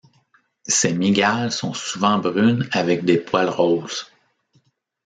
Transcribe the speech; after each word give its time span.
Ces 0.67 0.93
mygales 0.95 1.51
sont 1.51 1.75
souvent 1.75 2.17
brunes 2.17 2.67
avec 2.73 3.05
des 3.05 3.19
poils 3.19 3.49
roses. 3.51 4.11